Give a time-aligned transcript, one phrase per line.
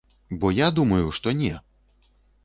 [0.39, 1.51] Бо я думаю, што не!